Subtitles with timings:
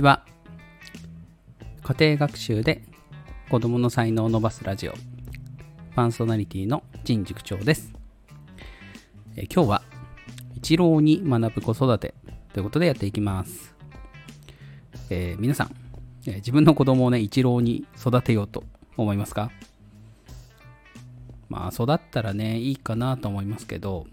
[0.00, 0.24] ちは。
[1.82, 2.82] 家庭学習で
[3.50, 4.94] 子供の才能を伸ばすラジオ、
[5.94, 7.92] パーソナリティの陳塾長です。
[9.36, 9.82] え今日は、
[10.54, 12.14] 一郎に学ぶ子育て
[12.54, 13.74] ということでやっていきます。
[15.10, 15.76] えー皆さん、
[16.26, 18.64] え自分の子供をね、一郎に育てようと
[18.96, 19.50] 思いますか？
[21.50, 24.06] まあ、育ったらね、いいかなと思いますけど、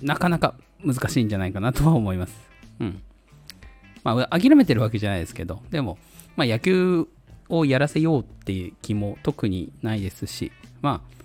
[0.00, 2.34] なかなか難しいんじゃないかなとは思います。
[2.80, 3.02] うん。
[4.04, 5.98] まあ、諦めてるわけじゃないですけど、でも、
[6.36, 7.06] まあ、野球
[7.48, 10.52] をやらせようっていう気も特にないですし、
[10.82, 11.18] まあ、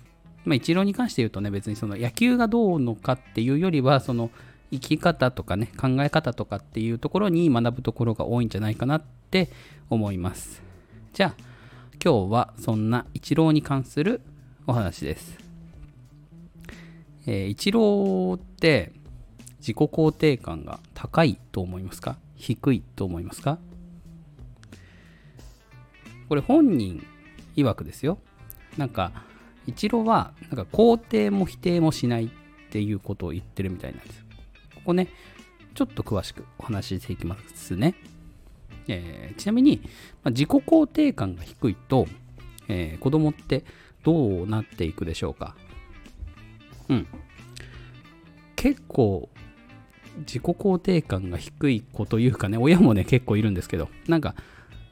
[0.44, 4.30] まあ、一郎に関して言うとね、別にその野球がどうのかっていうよりは、その
[4.70, 9.48] 生き方とかね、考え方とかっていうところに学ぶところが多いんじゃないかなって
[9.88, 10.62] 思います。
[11.12, 11.34] じゃあ、
[12.04, 14.20] 今日はそんな一郎に関する
[14.66, 15.38] お話です。
[17.26, 18.92] えー、一郎って
[19.58, 22.18] 自己肯定感が高いと思いますか？
[22.36, 23.58] 低いと思いますか？
[26.28, 27.06] これ本人
[27.56, 28.18] 曰くですよ。
[28.76, 29.12] なんか、
[29.66, 32.28] 一郎はなんか肯定も否定もしないっ
[32.70, 34.24] ていうことを言ってるみたいなんです。
[34.74, 35.08] ここね、
[35.74, 37.94] ちょっと詳しくお話ししていきますね。
[38.88, 39.80] えーちなみに、
[40.22, 42.06] まあ自己肯定感が低いと、
[42.68, 43.64] えー子供って
[44.02, 45.56] どうなっていくでしょうか？
[46.88, 47.06] うん。
[48.56, 49.28] 結構、
[50.18, 54.34] 自己肯定感が低い子というかね、親もね、結構いるんですけど、なんか、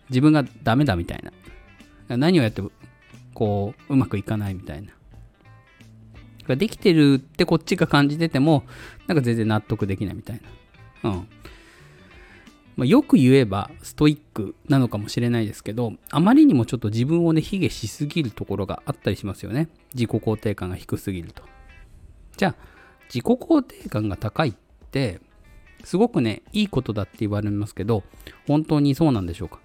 [0.08, 1.24] 自分がダメだみたい
[2.08, 2.16] な。
[2.16, 2.70] 何をやっても、
[3.34, 4.92] こう、うまくいかないみたいな。
[6.46, 8.64] ができてるってこっちが感じてても、
[9.06, 10.40] なんか全然納得できないみたい
[11.02, 11.10] な。
[11.10, 11.28] うん。
[12.76, 19.68] まあ、よく言えばストイックなのかもしれないですけど、あまりにもちょっと自分をね、卑下しすぎるところがあったりしますよね。
[19.94, 21.42] 自己肯定感が低すぎると。
[22.36, 22.54] じゃあ、
[23.08, 24.54] 自己肯定感が高いっ
[24.92, 25.20] て、
[25.84, 28.04] すごくね、いいことだって言われますけど、
[28.46, 29.58] 本当にそうなんでしょうか？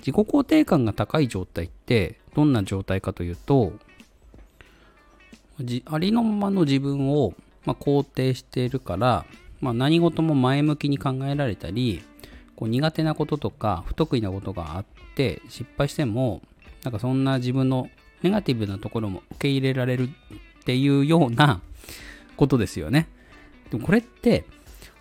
[0.00, 3.72] 自己肯定感が高い状態って、どんな状態かというと、
[5.86, 9.24] ありのままの自分を、まあ、肯定しているから、
[9.60, 12.00] まあ、何事も前向きに考えられたり
[12.54, 14.84] こう苦手なこととか不得意なことがあっ
[15.16, 16.42] て失敗しても
[16.84, 17.90] なんかそんな自分の
[18.22, 21.60] ネガティブなところも受け入れられるっていうような
[22.36, 23.08] ことですよね。
[23.70, 24.44] でもこれって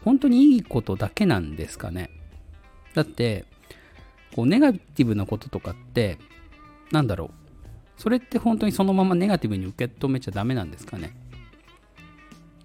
[0.04, 2.10] 本当にいいことだけなんですかね？
[2.94, 3.46] だって
[4.36, 6.18] こうネガティブなこととかって
[6.92, 7.30] なんだろう？
[7.98, 11.16] それって本当にそのままネガティブに受け止めちゃダメなんですかね？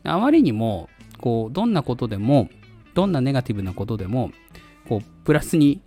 [0.04, 2.50] あまりにもこうどんなことでも
[2.94, 4.32] どんなネガティブなことでも
[4.88, 5.80] こうプラスに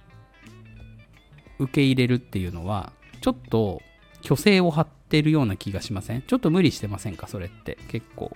[1.59, 3.81] 受け入れるっていうのはちょっと
[4.23, 6.21] 虚勢を張ってるような気がしません？
[6.21, 7.27] ちょっと無理してませんか？
[7.27, 8.35] それって結構。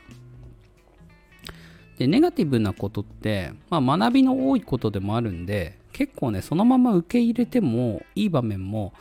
[2.00, 8.94] でネガティブなことって、まあ、学びの多いことでもあるんで結構ねそのまま受け入れてもいい場面も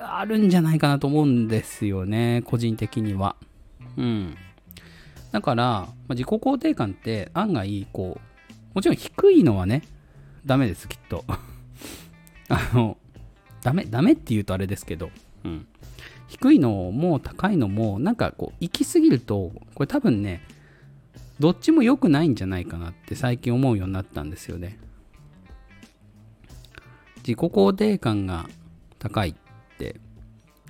[0.00, 3.36] あるんじゃないかなと思うんですよね個人的には。
[3.96, 4.36] うん。
[5.32, 9.82] だから、まあ自己肯定感って案外こうもちろん低いのはね
[10.46, 11.24] ダメですきっと。
[12.48, 12.96] あの
[13.62, 15.10] ダメダメって言うとあれですけど、
[15.44, 15.66] うん、
[16.28, 20.42] 低いのも高いのもなんかこう行き過ぎるとこれ多分ね
[21.38, 24.78] どっちも良くないんじゃないかなって最近思うようになったんですよね。
[27.18, 28.46] 自己肯定感が
[28.98, 29.34] 高いっ
[29.78, 29.96] て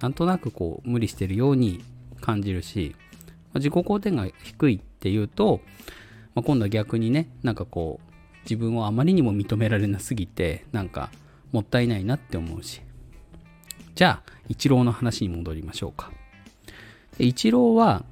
[0.01, 1.85] なんとなくこう無理してるように
[2.21, 2.97] 感じるし
[3.55, 5.61] 自己肯定が低いっていうと、
[6.35, 8.13] まあ、今度は逆にねなんかこう
[8.45, 11.11] 自分をあまりにも認められなすぎてなんか
[11.53, 12.81] もったいないなって思うし。
[13.97, 16.11] じゃあイチローの話に戻りましょうか。
[17.19, 18.05] でイチローは、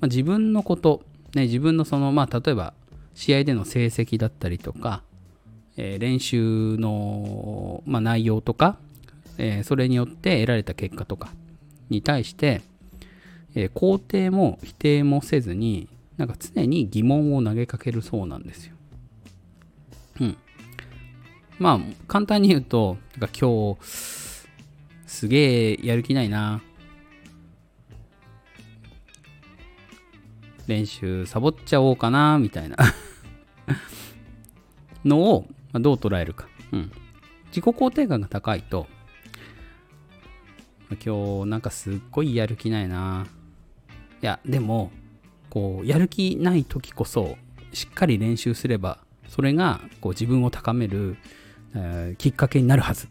[0.00, 1.02] まあ自分のこと、
[1.34, 2.74] ね、自分のそのまあ例えば
[3.14, 5.02] 試合での成績だったりとか、
[5.76, 8.78] えー練習の、まあ、内容とか、
[9.38, 11.30] えーそれによって得られた結果とか
[11.88, 12.62] に対して
[13.54, 18.74] えー肯定も否定もせずになんか常に疑問を投げかけるそうなんですよ。
[20.20, 20.36] うん。
[21.58, 23.78] まあ簡単に言うとなんか今日
[25.06, 26.62] すげえやる気ないな
[30.66, 32.76] 練習サボっちゃおうかなみたいな
[35.04, 36.46] のをどう捉えるか。
[36.72, 36.92] うん。
[37.48, 38.86] 自己肯定感が高いと
[41.04, 43.26] 今日なんかすっごいやる気ないな
[44.22, 44.90] いやでも
[45.50, 47.36] こうやる気ない時こそ
[47.72, 48.98] しっかり練習すれば
[49.28, 51.16] それがこう自分を高める、
[51.74, 53.08] えーきっかけになるはず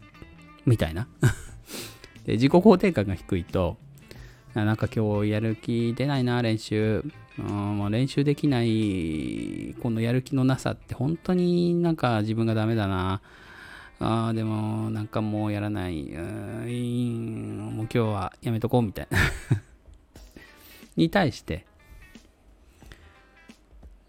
[0.66, 1.06] みたいな
[2.26, 3.76] で自己肯定感が低いと
[4.54, 7.04] なんか今日やる気出ないな、練習。
[7.38, 13.22] うん、もう練習できない、このやる気のなさって本当になんか自分がダメだな。
[13.98, 16.02] あ、でもなんかもうやらない。
[16.02, 19.18] うん、もう今日はやめとこうみたいな
[20.96, 21.64] に対して、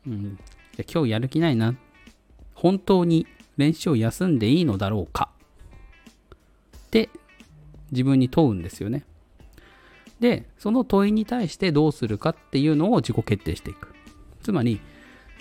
[0.05, 0.39] うん、
[0.75, 1.75] じゃ今日やる気ないな。
[2.53, 5.29] 本当に練習を休んでいいのだろうか
[6.75, 7.09] って
[7.91, 9.05] 自分に問うんですよね。
[10.23, 13.93] で、その問いに対してどうするかっていうのを自己決定していく。
[14.41, 14.79] つまり、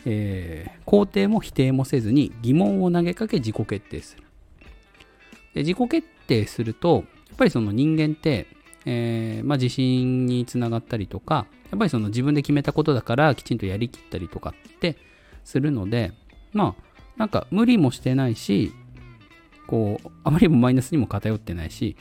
[0.04, 4.24] えー、肯定も否定もせずに疑問を投げかけ自己決定する。
[5.54, 8.48] で自己決定すると、やっぱりその人間って、
[8.84, 14.96] えー、まあ、自信につながったりとか、やっぱりその自分で決めたことだからきちんとやりきったりとかって
[15.44, 16.10] するので、
[16.52, 16.82] まあ、
[17.16, 18.72] なんか無理もしてないし、
[19.68, 21.96] こう、あまりもマイナスにも偏ってないし、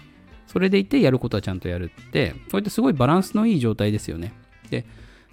[0.52, 4.34] それでいてやることはちゃんとやるって、こうやってすごいバランスのいい状態ですよね。
[4.70, 4.86] で、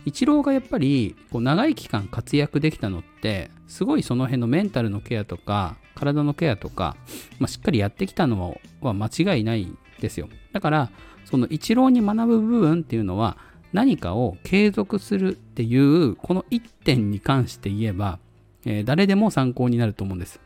[0.04, 6.96] イチローがやっぱりこう長い期間活躍できたのって、すごいその辺のメンタルのケアとか、体のケアとか、
[7.40, 9.66] まあ、しっかりやってきたのは間違いない
[10.00, 10.28] ですよ。
[10.52, 10.90] だから、
[11.24, 13.36] そのイチローに学ぶ部分っていうのは、
[13.72, 18.20] 何かを継続するっていう、この一点に関して言えば、
[18.64, 20.40] えー、誰でも参考になると思うんです。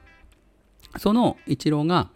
[0.96, 2.08] そのイチローが、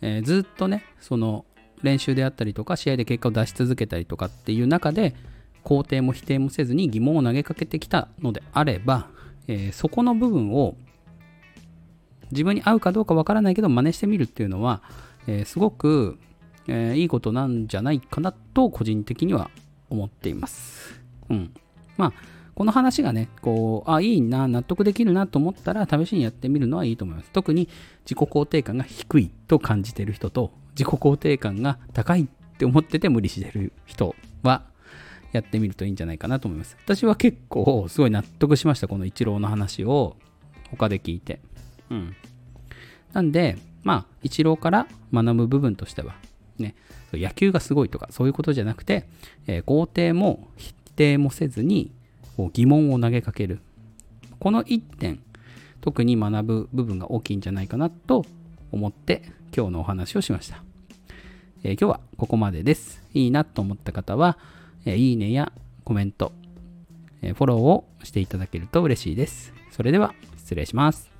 [0.00, 1.44] えー、ずっとね、その
[1.82, 5.14] 練習であったりとか、試合で結果を出し続けたりとかっていう中で、
[5.64, 9.08] 肯定も否定もせずに疑問を投げかけてきたのであれば、
[9.48, 10.76] えー、そこの部分を
[12.30, 14.82] 自分に合うかどうかわからないけど真似してみるっていうのは、
[15.26, 16.18] えー、すごく、
[16.68, 19.50] えー、いいことなんじゃないかなと個人的には
[19.90, 21.00] 思っています。
[21.28, 21.52] うん。
[21.96, 22.12] まあ
[22.58, 27.30] この話がね、こう、あ、いいな、納得できるなと思ったら、試しにやってみるのはいいと思います。
[27.30, 27.68] 特に
[28.04, 32.26] 自己肯定感が低いと感じてる人と、自己肯定感が高いっ
[32.58, 34.64] て思ってて無理してる人は、
[35.30, 36.76] やってみるといいんじゃないかなと思います。
[36.84, 38.88] 私は結構、すごい納得しました。
[38.88, 40.16] このイチローの話を、
[40.72, 41.38] 他で聞いて。
[41.90, 42.16] うん。
[43.12, 46.16] なんで、まあ、イチローから学ぶ部分としては、
[46.58, 46.74] ね、
[47.12, 49.06] 野球がすごいとか、そういうことじゃなくて、
[49.46, 51.92] えー、肯定も否定もせずに、
[52.52, 53.60] 疑問を投げかける。
[54.38, 55.20] この1点、
[55.80, 58.24] 特に学ぶ部分が大きいんじゃないかなと
[58.72, 59.22] 思って
[59.56, 60.62] 今日のお話をしました。
[61.64, 63.02] えー、今日はここまでです。
[63.14, 64.38] いいなと思った方は、
[64.84, 65.52] えー、いいねや
[65.84, 66.32] コメント、
[67.22, 69.52] えー、フォローをしていただけると嬉しいです。
[69.70, 71.17] それでは失礼します。